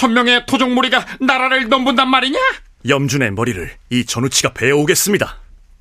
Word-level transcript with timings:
천 0.00 0.14
명의 0.14 0.42
토종 0.46 0.74
무리가 0.74 1.04
나라를 1.20 1.68
넘본단 1.68 2.08
말이냐? 2.08 2.38
염준의 2.88 3.32
머리를 3.32 3.70
이 3.90 4.06
전우치가 4.06 4.54
베어오겠습니다. 4.54 5.36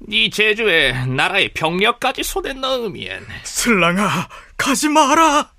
네 0.10 0.30
제주에 0.30 1.06
나라의 1.06 1.54
병력까지 1.54 2.24
손에 2.24 2.52
넣으면 2.52 3.26
슬랑아 3.44 4.28
가지 4.58 4.90
마라 4.90 5.50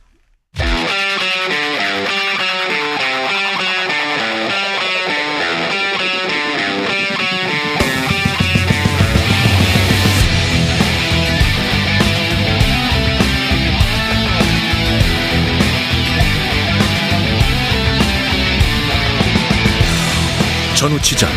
전우치전 20.80 21.28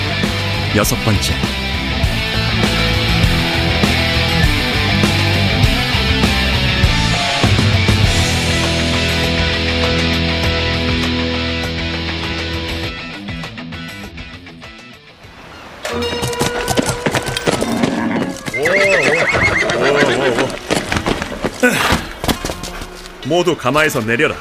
여섯 0.74 0.96
번째. 1.04 1.34
모두 23.28 23.58
가마에서 23.58 24.00
내려라. 24.00 24.38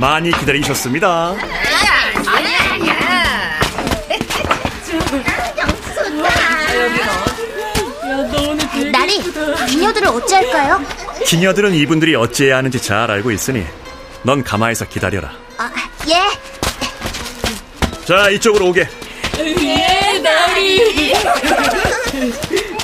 많이 0.00 0.32
기다리셨습니다. 0.32 1.34
나리, 8.90 9.20
미녀들을 9.66 10.08
어찌할까요? 10.08 10.82
기녀들은 11.26 11.74
이분들이 11.74 12.14
어찌해야 12.14 12.56
하는지 12.56 12.80
잘 12.80 13.10
알고 13.10 13.30
있으니 13.30 13.66
넌 14.22 14.42
가마에서 14.42 14.86
기다려라. 14.86 15.32
아, 15.58 15.70
예. 16.08 16.14
자, 18.06 18.30
이쪽으로 18.30 18.68
오게. 18.68 18.88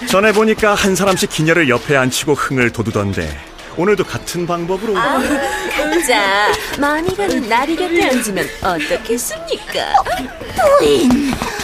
전에 0.06 0.32
보니까 0.32 0.74
한 0.74 0.94
사람씩 0.94 1.30
기녀를 1.30 1.70
옆에 1.70 1.96
앉히고 1.96 2.34
흥을 2.34 2.72
돋우던데 2.72 3.55
오늘도 3.76 4.04
같은 4.04 4.46
방법으로 4.46 4.94
자, 6.06 6.52
마니가 6.78 7.26
나리 7.48 7.76
곁에 7.76 8.08
앉으면 8.08 8.48
어떻겠습니까? 8.62 9.92
부인. 10.78 11.10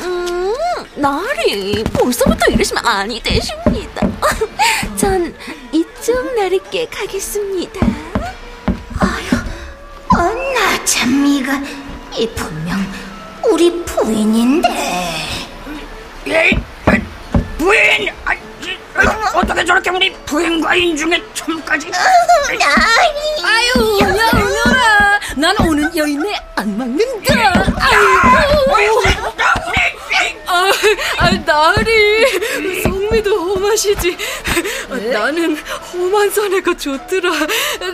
음, 0.03 0.55
나리, 0.97 1.83
벌써부터 1.85 2.51
이러시면 2.51 2.87
아니 2.87 3.21
되십니다. 3.23 4.07
전 4.97 5.35
이쪽 5.73 6.35
나리께 6.37 6.87
가겠습니다. 6.87 7.81
언나 10.15 10.85
참미가 10.85 11.61
이 12.15 12.29
분명 12.35 12.79
우리 13.51 13.83
부인인데. 13.85 14.69
부인! 17.59 18.11
어, 18.95 19.39
어떻게 19.39 19.65
저렇게 19.65 19.91
우리 19.91 20.13
부인과 20.27 20.75
인중에 20.75 21.23
춤까지? 21.35 21.91
나리. 21.91 22.59
아유, 23.43 23.99
야, 24.03 24.07
은열아, 24.35 25.21
난 25.37 25.57
오는 25.61 25.97
여인에 25.97 26.35
안 26.57 26.77
막는다. 26.79 27.35
아이고. 28.71 29.03
아, 30.47 30.71
아, 31.19 31.31
나리, 31.47 32.83
성미도 32.83 33.55
험하시지. 33.55 34.19
아, 34.91 34.95
나는 34.97 35.57
험한 35.93 36.31
사내가 36.31 36.77
좋더라. 36.77 37.31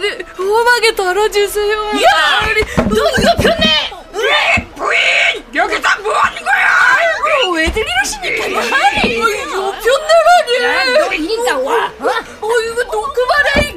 네, 0.00 0.18
험하게 0.36 0.94
달아주세요. 0.96 1.90
야, 2.02 2.40
나리. 2.42 2.64
너 2.76 2.96
이거 3.20 3.34
편해. 3.42 3.92
에이, 4.14 4.64
부인! 4.74 5.44
여기서 5.54 5.88
뭐 6.02 6.12
하는 6.18 6.42
거야? 6.42 6.67
어, 7.58 7.60
왜들 7.60 7.82
이러십니까, 7.84 8.46
나리? 8.48 9.20
어, 9.20 9.72
편내라니. 9.72 10.98
너 10.98 11.12
이니까 11.12 11.58
와! 11.58 11.92
어, 11.98 12.48
이거 12.60 12.84
놓고 12.84 13.16
말해, 13.26 13.74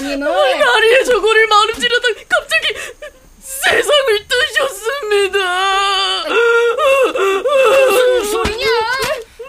마님을 0.00 0.58
나리의 0.58 1.04
저고를 1.04 1.46
마름지려다 1.46 2.08
갑자기 2.28 2.74
세상을 3.40 4.26
뜨셨습니다. 4.28 5.38
무슨 7.44 8.30
소리냐? 8.30 8.68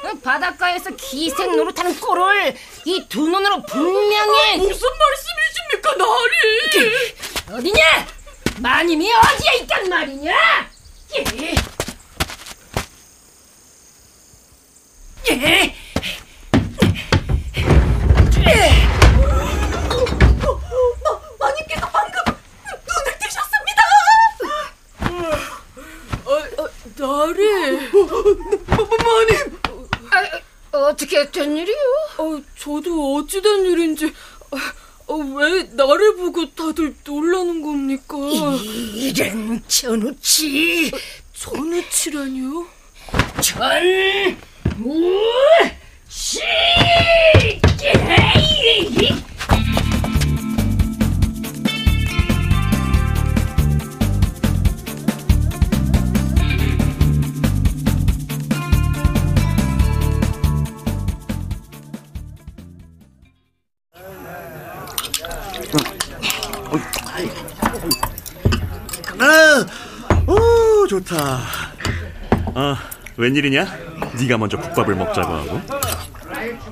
어, 0.04 0.12
바닷가에서 0.24 0.90
기생 0.98 1.56
노릇하는 1.56 1.98
꼴을 2.00 2.56
이 2.86 3.06
두 3.08 3.22
눈으로 3.28 3.62
분명히 3.64 4.58
무슨 4.58 4.90
말씀이십니까, 5.00 5.96
나리? 5.96 7.14
어디냐? 7.58 8.08
마님이 8.60 9.12
어디에 9.14 9.56
있단 9.62 9.88
말이냐? 9.90 10.70
예. 11.16 11.56
예. 15.30 15.76
나리. 27.02 27.90
마님. 29.04 29.58
아, 30.72 30.78
어떻게 30.78 31.30
된 31.32 31.58
일이요? 31.58 31.76
어, 32.20 32.40
저도 32.58 33.16
어찌된 33.16 33.66
일인지 33.66 34.14
아, 34.52 34.74
어, 35.08 35.16
왜 35.16 35.64
나를 35.74 36.16
보고 36.16 36.50
다들 36.54 36.96
놀라는 37.04 37.62
겁니까? 37.64 38.16
이 38.94 39.12
런 39.18 39.62
전우치 39.68 40.92
전우치라니요? 41.34 42.68
전 43.42 44.38
우, 44.86 45.20
시, 46.08 46.40
아, 69.20 69.66
오, 70.28 70.88
좋다. 70.88 71.40
아, 72.56 72.78
웬일이냐? 73.18 73.66
네가 74.20 74.38
먼저 74.38 74.58
국밥을 74.58 74.96
먹자고 74.96 75.34
하고. 75.34 75.62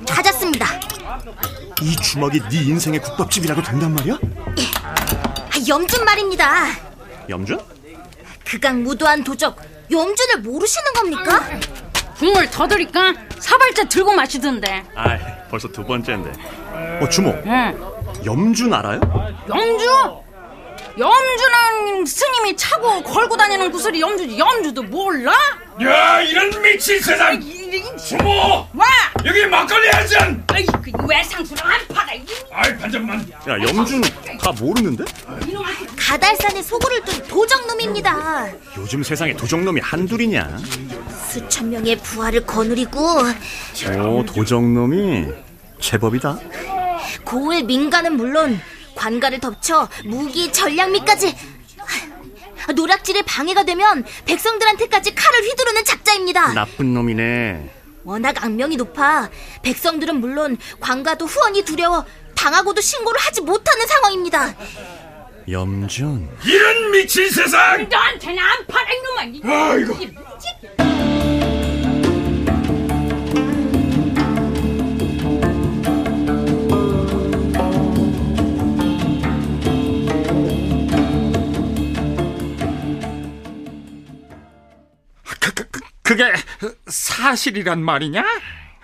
찾았습니다. 0.06 0.66
이 1.82 1.96
주먹이 1.96 2.42
네 2.50 2.64
인생의 2.64 3.02
국밥집이라도 3.02 3.62
된단 3.64 3.94
말이야? 3.94 4.16
아, 4.84 5.68
염준 5.68 6.04
말입니다. 6.04 6.66
염준? 7.30 7.60
극강 8.46 8.84
무도한 8.84 9.24
도적 9.24 9.56
염준을 9.92 10.40
모르시는 10.42 10.94
겁니까? 10.94 11.46
국물 12.18 12.50
더 12.50 12.68
드릴까? 12.68 13.14
사발자 13.40 13.86
들고 13.88 14.12
마시던데. 14.14 14.84
아, 14.96 15.18
벌써 15.50 15.68
두 15.70 15.86
번째인데. 15.86 16.32
어, 17.02 17.08
주모. 17.10 17.30
응. 17.46 17.89
염준 18.26 18.74
알아요? 18.74 19.00
염주? 19.48 19.86
염주는 20.98 22.06
스님이 22.06 22.56
차고 22.58 23.04
걸고 23.04 23.38
다니는 23.38 23.72
구슬이 23.72 24.02
염주지. 24.02 24.38
염주도 24.38 24.84
몰라? 24.84 25.32
야 25.82 26.22
이런 26.22 26.50
미친 26.62 27.00
세상 27.00 27.40
주모 27.98 28.30
와! 28.74 28.86
여기 29.26 29.46
막걸리 29.46 29.88
한잔 29.90 30.44
아이, 30.48 30.66
그 30.66 30.92
외상수랑 31.08 31.72
안 31.72 31.88
팔아. 31.88 32.14
이 32.16 32.26
아이 32.52 32.78
반잔만 32.78 33.26
야, 33.48 33.54
염준 33.62 34.02
다 34.42 34.52
모르는데? 34.60 35.06
가달산에 35.98 36.62
소굴을 36.62 37.02
둔 37.06 37.24
도적놈입니다. 37.28 38.50
요즘 38.78 39.04
세상에 39.04 39.34
도적놈이 39.34 39.80
한둘이냐? 39.80 40.58
수천 41.30 41.70
명의 41.70 41.96
부하를 41.98 42.46
거느리고 42.46 43.00
오, 44.06 44.26
도적놈이 44.26 45.28
제법이다. 45.80 46.38
고을 47.30 47.64
민가는 47.64 48.14
물론 48.18 48.60
관가를 48.96 49.40
덮쳐 49.40 49.88
무기 50.06 50.52
전략미까지 50.52 51.36
노락질에 52.76 53.22
방해가 53.22 53.64
되면 53.64 54.04
백성들한테까지 54.26 55.14
칼을 55.16 55.44
휘두르는 55.44 55.86
작자입니다. 55.86 56.54
나쁜 56.54 56.94
놈이네. 56.96 57.70
워낙 58.04 58.44
악명이 58.44 58.78
높아 58.78 59.30
백성들은 59.62 60.16
물론 60.20 60.58
관가도 60.80 61.26
후원이 61.26 61.64
두려워 61.66 62.04
당하고도 62.36 62.82
신고를 62.82 63.20
하지 63.22 63.42
못하는 63.42 63.86
상황입니다. 63.86 64.56
염준. 65.50 66.30
이런 66.46 66.92
미친 66.92 67.30
세상 67.30 67.88
너한테는 67.90 68.40
안 68.40 68.66
팔아, 68.68 68.92
이놈아. 68.92 69.24
이- 69.24 69.42
아이고 69.44 69.98
그, 86.10 86.16
그게 86.16 86.34
사실이란 86.88 87.84
말이냐? 87.84 88.24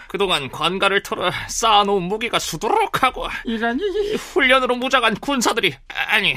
그동안 0.07 0.51
관가를 0.51 1.01
털어 1.01 1.31
쌓아놓은 1.49 2.03
무기가 2.03 2.37
수두룩하고 2.37 3.27
이라니 3.45 3.81
훈련으로 4.15 4.75
무장한 4.75 5.15
군사들이 5.15 5.75
아니 5.87 6.35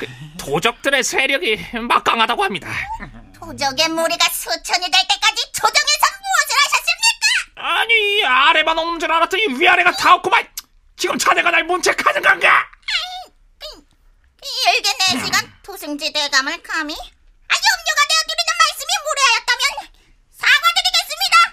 그 0.00 0.06
도적들의 0.38 1.04
세력이 1.04 1.78
막강하다고 1.88 2.42
합니다. 2.42 2.68
도적의 3.32 3.88
무리가 3.90 4.26
수천이 4.28 4.90
될 4.90 5.06
때까지 5.08 5.52
조정에서 5.52 6.06
무엇을 6.24 6.56
하셨습니까? 6.64 7.80
아니 7.80 8.24
아래만 8.24 8.76
없는 8.76 8.98
줄 8.98 9.12
알았더니 9.12 9.60
위아래가 9.60 9.92
다 9.92 10.14
없구만. 10.16 10.46
지금 10.96 11.16
자네가 11.16 11.50
날 11.50 11.62
문책하는 11.64 12.22
건가? 12.22 12.66
일개 14.66 14.90
네 14.98 15.24
시간 15.24 15.52
도승지 15.62 16.12
대감을 16.12 16.62
감히 16.62 16.94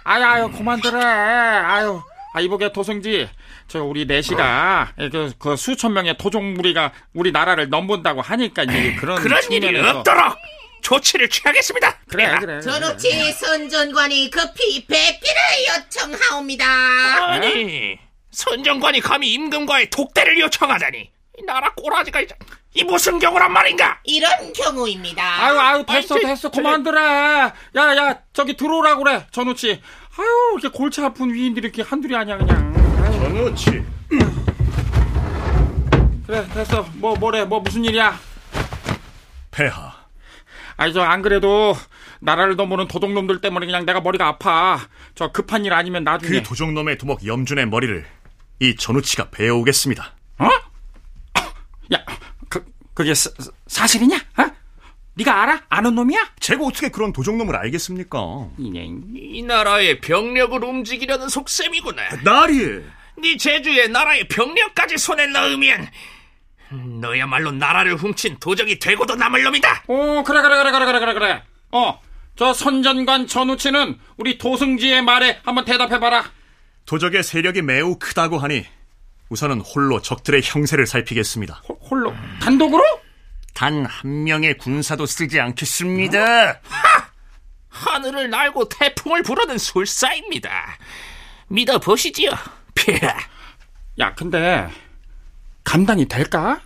아유 0.04 0.24
아유 0.24 0.52
그만들어. 0.52 1.00
아유 1.02 2.02
아 2.34 2.40
이보게 2.40 2.72
도성지. 2.72 3.30
저 3.68 3.84
우리 3.84 4.06
내시가 4.06 4.94
그, 4.98 5.32
그 5.40 5.56
수천 5.56 5.94
명의 5.94 6.18
도적 6.18 6.44
무리가 6.44 6.92
우리 7.14 7.32
나라를 7.32 7.70
넘본다고 7.70 8.22
하니까 8.22 8.64
이제 8.64 8.96
그런 9.00 9.22
그런 9.22 9.42
일이 9.50 9.62
측면에서 9.62 10.00
없도록 10.00 10.36
조치를 10.82 11.30
취하겠습니다. 11.30 12.00
그래 12.08 12.38
그래 12.40 12.60
전우치 12.62 13.32
선전관이 13.34 14.30
급히 14.30 14.86
배피를 14.86 15.42
요청하옵니다. 15.70 16.66
아니 17.32 17.98
선정관이 18.32 19.00
감히 19.02 19.34
임금과의 19.34 19.90
독대를 19.90 20.40
요청하다니 20.40 21.12
이 21.42 21.46
나라 21.46 21.72
꼬라지가 21.76 22.22
이- 22.22 22.28
이 22.74 22.84
무슨 22.84 23.20
경우란 23.20 23.52
말인가? 23.52 24.00
이런 24.04 24.54
경우입니다. 24.54 25.22
아유 25.44 25.60
아유 25.60 25.86
됐어 25.86 26.16
아이, 26.16 26.22
됐어 26.22 26.52
그만들어 26.52 27.02
야야 27.76 28.20
저기 28.34 28.56
들어오라고 28.56 29.04
그래 29.04 29.26
전우치 29.32 29.82
아유 30.18 30.58
이렇게 30.60 30.70
골치 30.78 31.02
아픈 31.02 31.34
위인들이 31.34 31.66
이렇게 31.68 31.82
한둘이 31.82 32.16
아니야 32.16 32.38
그냥 32.38 32.74
아유, 33.04 33.12
전우치. 33.20 33.84
그래 36.28 36.48
됐어 36.54 36.86
뭐 36.94 37.16
뭐래 37.16 37.44
뭐 37.46 37.60
무슨 37.60 37.84
일이야 37.84 38.18
폐하. 39.52 39.94
아니 40.78 40.94
저 40.94 41.02
안 41.04 41.22
그래도 41.22 41.76
나라를 42.22 42.56
넘보는 42.56 42.88
도둑놈들 42.88 43.42
때문에 43.42 43.66
그냥 43.66 43.86
내가 43.86 44.00
머리가 44.00 44.28
아파 44.28 44.80
저 45.16 45.32
급한 45.32 45.66
일 45.66 45.74
아니면 45.74 46.04
나중에 46.04 46.40
그 46.42 46.44
도적놈의 46.44 46.98
두목 47.00 47.26
염준의 47.26 47.66
머리를 47.68 48.06
이 48.60 48.76
전우치가 48.76 49.30
베어오겠습니다. 49.32 50.14
어? 50.40 50.50
야 51.94 52.06
그, 52.50 52.64
그게 52.94 53.14
사, 53.14 53.30
사실이냐? 53.68 54.16
어? 54.38 54.46
네가 55.16 55.44
알아? 55.44 55.64
아는 55.70 55.96
놈이야? 55.96 56.34
제가 56.40 56.64
어떻게 56.64 56.90
그런 56.90 57.12
도적놈을 57.14 57.56
알겠습니까? 57.56 58.50
이게 58.58 58.88
이 59.16 59.44
나라의 59.44 60.00
병력을 60.00 60.64
움직이려는 60.64 61.28
속셈이구나. 61.30 62.24
나리! 62.24 62.82
네 63.18 63.38
제주에 63.38 63.88
나라의 63.88 64.28
병력까지 64.30 64.98
손에 64.98 65.28
넣으면 65.28 65.88
너야말로 67.02 67.52
나라를 67.52 67.96
훔친 67.98 68.38
도적이 68.40 68.80
되고도 68.80 69.16
남을 69.16 69.44
놈이다. 69.44 69.84
오 69.88 70.24
그래 70.24 70.42
그래 70.42 70.56
그래 70.58 70.72
그래 70.72 70.86
그래 70.86 71.00
그래 71.00 71.14
그래 71.14 71.44
어 71.72 72.12
저 72.36 72.54
선전관 72.54 73.28
전우치는 73.28 74.00
우리 74.18 74.38
도승지의 74.38 75.04
말에 75.04 75.42
한번 75.44 75.66
대답해봐라 75.66 76.24
도적의 76.86 77.24
세력이 77.24 77.62
매우 77.62 77.98
크다고 78.00 78.40
하니 78.40 78.66
우선은 79.32 79.62
홀로 79.62 80.02
적들의 80.02 80.42
형세를 80.44 80.86
살피겠습니다. 80.86 81.62
호- 81.70 81.80
홀로 81.90 82.14
단독으로? 82.42 82.84
단 83.54 83.86
한 83.86 84.24
명의 84.26 84.58
군사도 84.58 85.06
쓰지 85.06 85.40
않겠습니다. 85.40 86.60
하늘을 87.70 88.30
날고 88.30 88.68
태풍을 88.70 89.24
부르는 89.24 89.58
술사입니다. 89.58 90.78
믿어보시지요. 91.48 92.32
폐하. 92.76 93.18
야 94.00 94.14
근데 94.16 94.70
감당이 95.64 96.08
될까? 96.08 96.62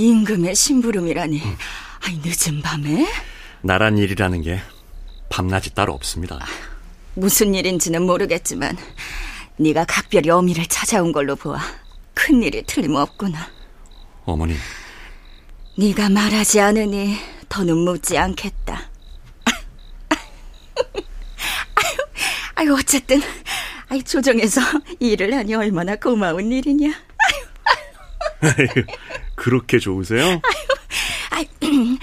임금의 0.00 0.54
심부름이라니. 0.54 1.42
아이, 2.06 2.18
늦은 2.24 2.62
밤에? 2.62 3.06
나란 3.60 3.98
일이라는 3.98 4.40
게 4.40 4.60
밤낮이 5.28 5.74
따로 5.74 5.92
없습니다. 5.92 6.38
무슨 7.14 7.54
일인지는 7.54 8.02
모르겠지만 8.02 8.78
네가 9.58 9.84
각별히 9.84 10.30
어미를 10.30 10.64
찾아온 10.66 11.12
걸로 11.12 11.36
보아 11.36 11.60
큰일이 12.14 12.62
틀림없구나. 12.62 13.46
어머니, 14.24 14.54
네가 15.76 16.08
말하지 16.08 16.60
않으니 16.60 17.18
더는 17.50 17.76
묻지 17.76 18.16
않겠다. 18.16 18.88
아유, 21.74 21.96
아유 22.54 22.74
어쨌든 22.78 23.20
아이 23.88 24.02
조정에서 24.02 24.62
일을 24.98 25.34
하니 25.34 25.54
얼마나 25.54 25.96
고마운 25.96 26.50
일이냐. 26.50 26.90
그렇게 29.40 29.78
좋으세요? 29.78 30.42
아이, 31.30 31.48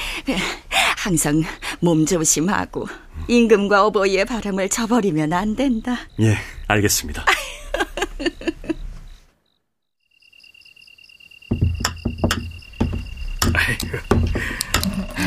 항상 0.97 1.43
몸 1.79 2.03
조심하고 2.03 2.87
임금과 3.27 3.85
어버이의 3.85 4.25
바람을 4.25 4.69
저버리면 4.69 5.33
안 5.33 5.55
된다. 5.55 5.99
예, 6.19 6.35
알겠습니다. 6.67 7.23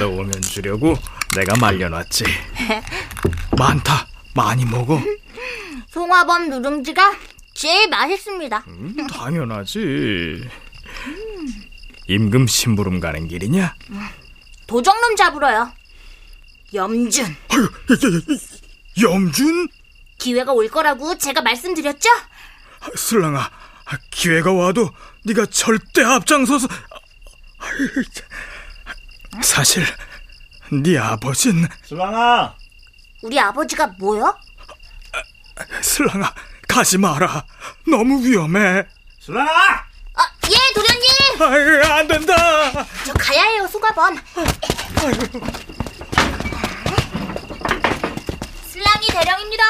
너 0.00 0.08
오면 0.08 0.32
주려고 0.42 0.96
내가 1.36 1.54
말려놨지. 1.60 2.24
많다. 3.56 4.04
많이 4.34 4.64
먹어. 4.64 5.00
송화범 5.90 6.50
누룽지가 6.50 7.12
제일 7.54 7.88
맛있습니다. 7.88 8.64
당연하지. 9.12 10.48
임금 12.10 12.48
심부름 12.48 12.98
가는 12.98 13.28
길이냐? 13.28 13.76
도적놈 14.66 15.14
잡으러요. 15.14 15.72
염준. 16.74 17.36
염준? 19.00 19.68
기회가 20.18 20.52
올 20.52 20.68
거라고 20.68 21.16
제가 21.16 21.40
말씀드렸죠? 21.42 22.08
슬랑아, 22.96 23.48
기회가 24.10 24.52
와도 24.52 24.90
네가 25.24 25.46
절대 25.46 26.02
앞장서서 26.02 26.66
사실 29.40 29.84
네 30.82 30.98
아버진 30.98 31.68
슬랑아, 31.84 32.56
우리 33.22 33.38
아버지가 33.38 33.86
뭐요? 33.98 34.36
슬랑아 35.80 36.34
가지 36.66 36.98
마라. 36.98 37.44
너무 37.86 38.24
위험해. 38.24 38.84
슬랑아! 39.20 39.89
아, 40.20 40.30
예, 40.50 40.56
도련님! 40.74 41.82
아이, 41.82 41.90
안 42.00 42.06
된다. 42.08 42.86
저 43.06 43.12
가야 43.14 43.42
해요, 43.42 43.66
소가번. 43.70 44.18
슬랑이 48.68 49.06
대령입니다. 49.08 49.64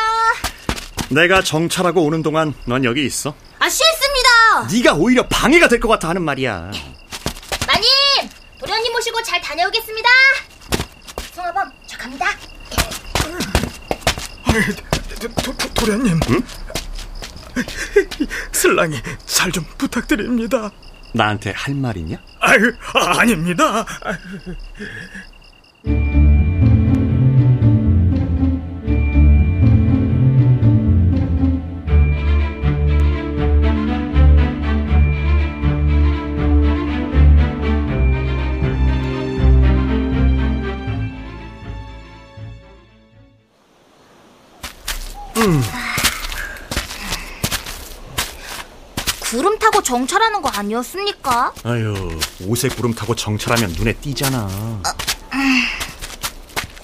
내가 1.10 1.42
정찰하고 1.42 2.02
오는 2.04 2.22
동안 2.22 2.54
넌 2.66 2.84
여기 2.84 3.04
있어. 3.04 3.34
아, 3.58 3.68
싫습니다. 3.68 4.68
네가 4.72 4.94
오히려 4.94 5.26
방해가 5.28 5.68
될 5.68 5.80
것 5.80 5.88
같아 5.88 6.08
하는 6.08 6.22
말이야. 6.22 6.70
마님! 7.66 7.88
도련님 8.58 8.92
모시고 8.92 9.22
잘 9.22 9.40
다녀오겠습니다. 9.40 10.08
송아범, 11.34 11.70
저 11.86 11.96
갑니다. 11.98 12.26
아이, 14.44 14.60
도, 15.20 15.28
도, 15.42 15.56
도, 15.56 15.74
도련님. 15.74 16.20
슬랑이 18.52 18.96
잘 19.26 19.50
좀 19.52 19.64
부탁드립니다. 19.78 20.70
나한테 21.12 21.52
할말 21.56 21.96
있냐? 21.98 22.16
아유, 22.40 22.72
아, 22.94 23.20
아닙니다. 23.20 23.84
구름 25.82 26.29
정찰하는 49.94 50.40
거 50.40 50.48
아니었습니까? 50.50 51.52
아유, 51.64 52.16
옷에 52.46 52.68
구름 52.68 52.94
타고 52.94 53.12
정찰하면 53.16 53.72
눈에 53.72 53.92
띄잖아. 53.94 54.48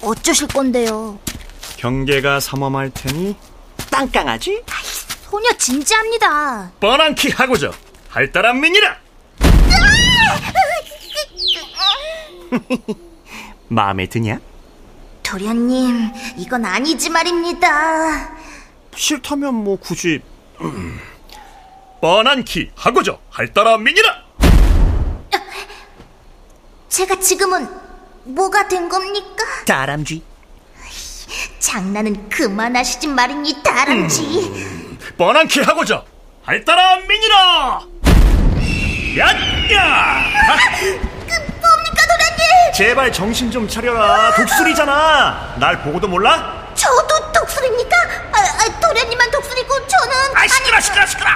어쩌실 0.01 0.49
건데요? 0.49 1.17
경계가 1.77 2.41
삼엄할 2.41 2.91
테니 2.93 3.37
땅강아지? 3.89 4.61
소녀 5.23 5.49
진지합니다. 5.57 6.73
뻔한 6.81 7.15
키 7.15 7.29
하고죠. 7.29 7.71
할따란 8.09 8.59
민이라. 8.59 8.97
마음에 13.69 14.05
드냐? 14.07 14.37
도련님, 15.23 16.11
이건 16.39 16.65
아니지 16.65 17.09
말입니다. 17.09 18.35
싫다면 18.93 19.53
뭐 19.53 19.77
굳이 19.77 20.19
음. 20.59 20.99
뻔한 22.01 22.43
키 22.43 22.71
하고죠. 22.75 23.19
할따란 23.29 23.83
민이라. 23.83 24.27
제가 26.89 27.19
지금은 27.19 27.67
뭐가 28.23 28.67
된 28.67 28.89
겁니까? 28.89 29.43
다람쥐. 29.65 30.23
장난은 31.59 32.29
그만하시지 32.29 33.07
말입니 33.07 33.61
다람쥐. 33.63 34.97
뻔한 35.17 35.47
키 35.47 35.59
하고죠. 35.61 36.05
할따란 36.43 37.07
민이라. 37.07 37.81
야야. 39.17 40.23
뭡니까 41.27 42.03
도련님? 42.07 42.73
제발 42.75 43.11
정신 43.11 43.51
좀 43.51 43.67
차려라. 43.67 44.33
독수리잖아. 44.35 45.55
날 45.59 45.81
보고도 45.83 46.07
몰라? 46.07 46.56
저도 46.77 47.31
독수리입니까? 47.33 47.95
아, 48.31 48.37
아, 48.37 48.79
도련님만 48.79 49.31
독수리고 49.31 49.87
저는 49.87 50.37
아 50.37 50.47
시끄러 50.47 50.79
시끄러 50.79 51.05
시끄러. 51.07 51.29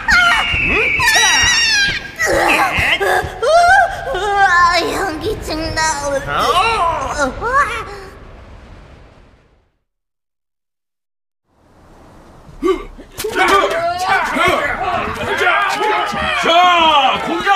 우와, 4.14 4.80
현기증 4.80 5.74
나올. 5.76 6.22
우와. 7.42 7.66
자, 16.44 17.22
공격! 17.26 17.52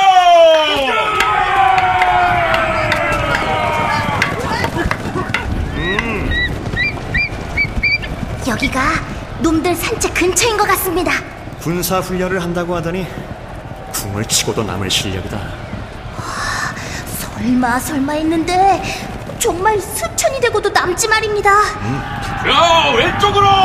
여기가 8.48 8.82
놈들 9.42 9.76
산책 9.76 10.14
근처인 10.14 10.56
것 10.58 10.66
같습니다. 10.68 11.12
군사 11.66 11.98
훈련을 12.00 12.44
한다고 12.44 12.76
하더니 12.76 13.08
궁을 13.92 14.24
치고도 14.26 14.62
남을 14.64 14.88
실력이다. 14.92 15.42
설마 17.18 17.80
설마 17.80 18.14
했는데 18.14 18.84
정말 19.40 19.80
수천이 19.82 20.40
되고도 20.42 20.70
남지 20.70 21.08
말입니다. 21.08 21.50
자, 21.64 22.92
왼쪽으로! 22.96 23.48
자, 23.48 23.58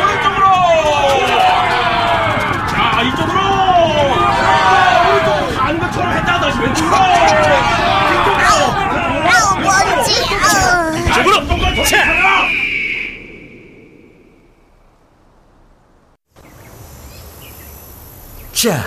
오른쪽으로! 0.00 0.46
자, 2.66 3.02
이쪽으로! 3.02 3.40
자, 4.24 5.04
오른쪽으로 5.10 5.54
가는 5.58 5.80
것처럼 5.80 6.12
했다, 6.14 6.40
다시 6.40 6.58
왼쪽으로! 6.60 6.96
아우 9.28 9.60
뭔지. 9.60 10.24
아우. 10.32 10.96
이쪽으로! 10.96 11.84
자! 11.84 12.24
자, 18.54 18.82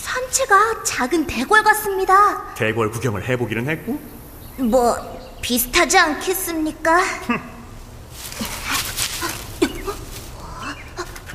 산채가 0.00 0.82
작은 1.00 1.26
대궐 1.26 1.62
같습니다. 1.62 2.52
대궐 2.56 2.90
구경을 2.90 3.26
해보기는 3.26 3.66
했고 3.70 3.98
뭐 4.58 4.94
비슷하지 5.40 5.96
않겠습니까? 5.96 7.00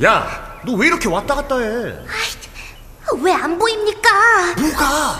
야, 0.03 0.62
너 0.63 0.75
왜 0.75 0.86
이렇게 0.86 1.10
왔다 1.10 1.34
갔다 1.34 1.57
해? 1.57 1.65
왜 3.24 3.31
안 3.34 3.57
보입니까? 3.57 4.53
뭐가? 4.60 5.19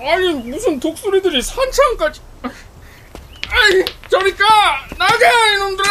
아니, 0.00 0.34
무슨 0.34 0.78
독수리들이 0.78 1.42
산창까지. 1.42 2.20
아이, 2.44 3.84
저리까! 4.08 4.44
나게, 4.96 5.26
이놈들아! 5.56 5.90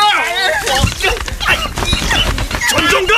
전종관! 2.69 3.17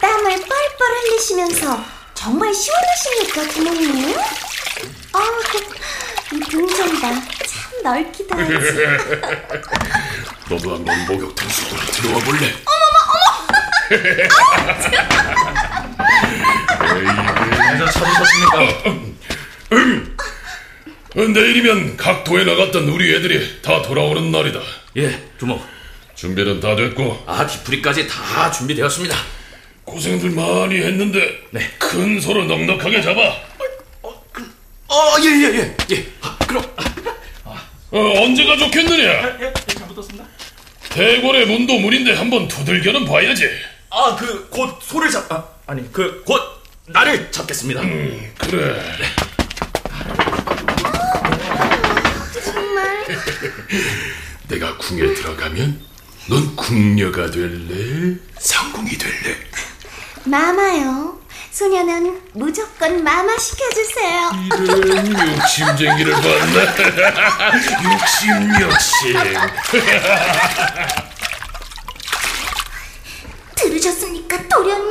땀을 0.00 0.30
뻘뻘 0.30 0.48
흘리시면서 1.02 1.84
정말 2.14 2.52
시원하십니까, 2.52 3.42
부모님? 3.52 4.18
아, 5.12 5.18
이 6.32 6.40
등전다 6.40 7.08
참 7.10 7.82
넓기도 7.82 8.36
하지. 8.36 8.52
너도 10.50 10.74
한번 10.74 11.06
목욕탕 11.06 11.48
속으로 11.48 11.80
들어와 11.92 12.18
볼래? 12.24 12.52
어머머 12.66 12.98
어머! 13.14 13.46
에이, 17.00 17.06
찾으셨습니까? 17.92 18.56
어, 21.16 21.20
내일이면 21.20 21.96
각 21.96 22.24
도에 22.24 22.44
나갔던 22.44 22.88
우리 22.88 23.14
애들이 23.14 23.62
다 23.62 23.82
돌아오는 23.82 24.30
날이다. 24.30 24.60
예, 24.98 25.30
주모. 25.38 25.60
준비는 26.18 26.58
다 26.58 26.74
됐고 26.74 27.22
아, 27.26 27.46
뒷풀이까지 27.46 28.08
다 28.08 28.50
준비되었습니다. 28.50 29.16
고생들 29.84 30.30
많이 30.30 30.76
했는데 30.78 31.40
큰 31.78 32.20
소로 32.20 32.44
넉넉하게 32.44 33.00
잡아. 33.00 33.20
어, 34.90 35.16
예, 35.22 35.26
예, 35.26 35.58
예. 35.58 35.76
예. 35.92 36.06
아, 36.20 36.36
그럼. 36.44 36.64
어, 37.44 38.22
언제가 38.22 38.56
좋겠느냐? 38.56 39.04
예, 39.04 39.36
예, 39.42 39.52
잘 39.74 39.86
붙었습니다. 39.86 40.26
대궐의 40.88 41.46
문도 41.46 41.78
문인데 41.78 42.14
한번 42.14 42.48
두들겨는 42.48 43.04
봐야지. 43.04 43.48
아, 43.90 44.16
그, 44.16 44.48
곧 44.48 44.76
소를 44.82 45.10
잡, 45.10 45.30
아, 45.30 45.46
아니, 45.66 45.90
그, 45.92 46.24
곧 46.24 46.40
나를 46.86 47.30
잡겠습니다. 47.30 47.80
음, 47.82 48.32
그래. 48.38 48.82
정말 52.44 53.06
내가 54.48 54.76
궁에 54.78 55.14
들어가면 55.14 55.87
넌 56.28 56.54
궁녀가 56.56 57.30
될래? 57.30 58.16
상궁이 58.38 58.90
될래? 58.98 59.36
마마요. 60.24 61.18
소녀는 61.50 62.20
무조건 62.34 63.02
마마 63.02 63.36
시켜주세요. 63.38 64.30
이런 64.54 65.36
욕심쟁이를 65.38 66.12
봤나? 66.12 66.62
욕심, 67.92 68.60
욕심. 68.60 69.16
들으셨습니까, 73.56 74.46
도련님? 74.48 74.87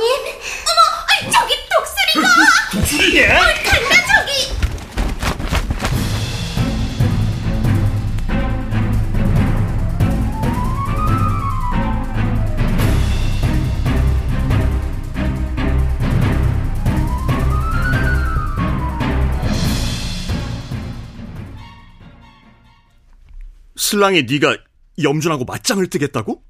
신랑이 23.98 24.22
네가 24.22 24.56
염준하고 25.02 25.44
맞짱을 25.44 25.90
뜨겠다고? 25.90 26.42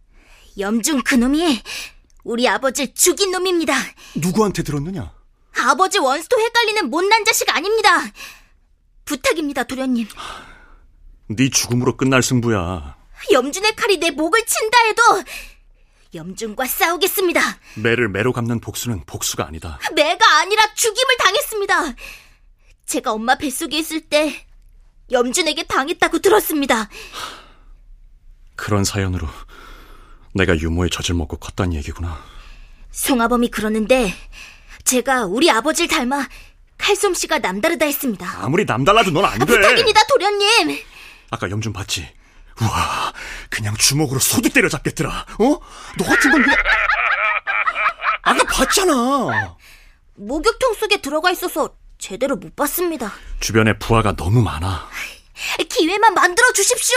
염중 0.58 1.02
그놈이 1.02 1.62
우리 2.24 2.46
아버지를 2.46 2.92
죽인 2.94 3.30
놈입니다. 3.30 3.72
누구한테 4.16 4.62
들었느냐? 4.62 5.14
아버지 5.58 5.98
원수도 5.98 6.38
헷갈리는 6.38 6.90
못난 6.90 7.24
자식 7.24 7.48
아닙니다. 7.48 8.02
부탁입니다, 9.06 9.64
도련님. 9.64 10.06
네 11.28 11.48
죽음으로 11.48 11.96
끝날 11.96 12.22
승부야. 12.22 12.96
염준의 13.32 13.76
칼이 13.76 13.96
내 13.96 14.10
목을 14.10 14.44
친다 14.44 14.78
해도 14.84 15.02
염준과 16.14 16.66
싸우겠습니다. 16.66 17.40
매를 17.76 18.10
매로 18.10 18.32
갚는 18.34 18.60
복수는 18.60 19.04
복수가 19.06 19.46
아니다. 19.46 19.78
매가 19.94 20.38
아니라 20.40 20.74
죽임을 20.74 21.16
당했습니다. 21.16 21.94
제가 22.84 23.12
엄마 23.12 23.36
뱃속에 23.36 23.78
있을 23.78 24.02
때 24.02 24.46
염준에게 25.10 25.64
당했다고 25.64 26.18
들었습니다. 26.18 26.88
그런 28.58 28.84
사연으로 28.84 29.28
내가 30.34 30.58
유모의 30.58 30.90
젖을 30.90 31.14
먹고 31.14 31.38
컸단 31.38 31.72
얘기구나. 31.74 32.22
송아범이 32.90 33.50
그러는데 33.50 34.12
제가 34.84 35.24
우리 35.24 35.48
아버지를 35.50 35.88
닮아 35.88 36.28
칼솜씨가 36.76 37.38
남다르다 37.38 37.86
했습니다. 37.86 38.26
아무리 38.42 38.64
남달라도 38.64 39.12
넌 39.12 39.24
안 39.24 39.38
돼. 39.38 39.44
부탁입니다, 39.46 40.04
도련님. 40.06 40.78
아까 41.30 41.48
염준 41.48 41.72
봤지? 41.72 42.08
우와, 42.60 43.12
그냥 43.48 43.76
주먹으로 43.76 44.18
소도 44.18 44.48
때려잡겠더라. 44.48 45.26
어? 45.38 45.58
너 45.96 46.04
같은 46.04 46.30
건 46.32 46.42
그냥... 46.42 46.58
아까 48.22 48.44
봤잖아. 48.44 49.56
목욕통 50.16 50.74
속에 50.74 51.00
들어가 51.00 51.30
있어서 51.30 51.76
제대로 51.98 52.34
못 52.36 52.56
봤습니다. 52.56 53.12
주변에 53.38 53.78
부하가 53.78 54.16
너무 54.16 54.42
많아. 54.42 54.88
기회만 55.68 56.14
만들어 56.14 56.52
주십시오. 56.52 56.96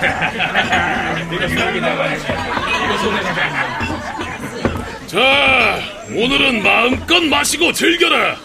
자, 5.06 5.78
오늘은 6.14 6.62
마음껏 6.62 7.20
마시고 7.20 7.72
즐겨라. 7.72 8.36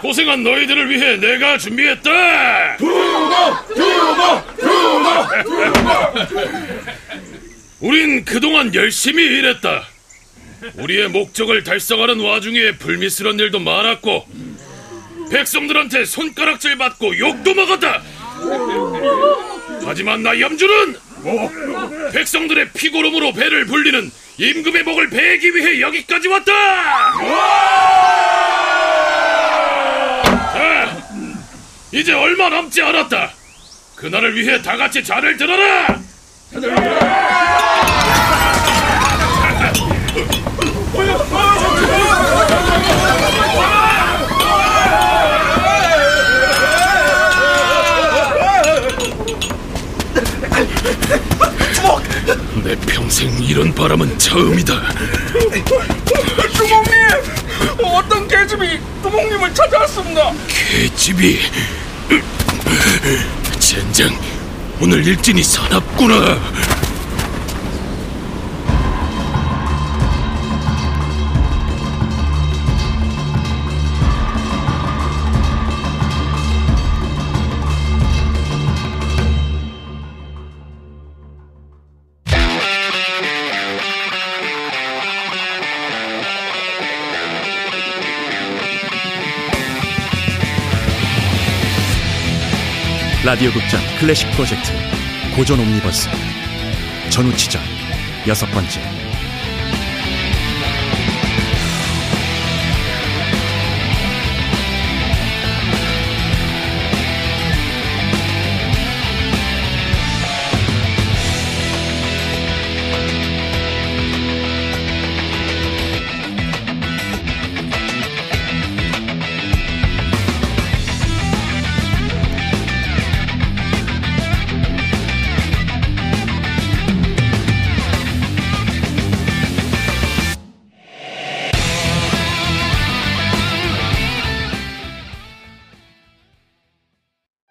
고생한 0.00 0.42
너희들을 0.42 0.88
위해 0.90 1.16
내가 1.16 1.58
준비했다. 1.58 2.76
두고, 2.78 2.94
두고, 3.74 4.42
두고, 4.56 5.10
우린 7.80 8.24
그동안 8.24 8.74
열심히 8.74 9.22
일했다. 9.24 9.82
우리의 10.74 11.08
목적을 11.08 11.64
달성하는 11.64 12.20
와중에 12.20 12.76
불미스러운 12.78 13.38
일도 13.40 13.58
많았고 13.58 14.26
백성들한테 15.30 16.04
손가락질 16.04 16.78
받고 16.78 17.18
욕도 17.18 17.54
먹었다. 17.54 18.00
하지만 19.84 20.22
나 20.22 20.38
염주는 20.38 20.96
백성들의 22.12 22.70
피고름으로 22.72 23.32
배를 23.32 23.66
불리는 23.66 24.10
임금의 24.38 24.82
목을 24.82 25.10
베기 25.10 25.54
위해 25.54 25.80
여기까지 25.80 26.28
왔다. 26.28 26.52
자, 30.52 31.02
이제 31.92 32.12
얼마 32.12 32.48
남지 32.48 32.82
않았다. 32.82 33.32
그날을 33.96 34.36
위해 34.36 34.60
다 34.62 34.76
같이 34.76 35.04
잔을 35.04 35.36
들어라. 35.36 36.00
내 52.62 52.76
평생 52.76 53.30
이런 53.42 53.74
바람은 53.74 54.18
처음이다. 54.18 54.80
주몽님! 56.54 56.92
어떤 57.82 58.28
계집이 58.28 58.80
주몽님을 59.02 59.54
찾아왔습니다. 59.54 60.32
계집이 60.48 61.40
젠장 63.58 64.16
오늘 64.80 65.06
일진이 65.06 65.42
사납구나. 65.42 66.38
라디오 93.32 93.50
극장 93.50 93.80
클래식 93.98 94.30
프로젝트 94.32 94.72
고전 95.34 95.58
옴니버스. 95.58 96.10
전우치전 97.08 97.62
여섯 98.28 98.44
번째 98.50 99.01